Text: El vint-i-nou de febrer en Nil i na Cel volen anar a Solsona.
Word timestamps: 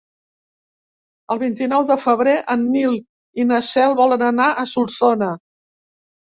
El 1.35 1.41
vint-i-nou 1.43 1.85
de 1.91 1.99
febrer 2.05 2.33
en 2.57 2.65
Nil 2.71 2.97
i 3.45 3.47
na 3.53 3.61
Cel 3.71 3.97
volen 4.03 4.27
anar 4.33 4.51
a 4.51 4.67
Solsona. 4.75 5.33